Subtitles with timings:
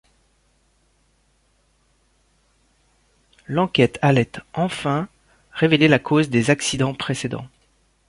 [3.45, 5.07] L'enquête allait enfin
[5.51, 7.45] révéler la cause des accidents précédents.